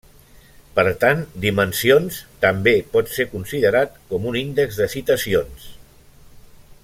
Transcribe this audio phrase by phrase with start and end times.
[0.77, 5.71] Per tant Dimensions també pot ser considerat com un índex de citacions.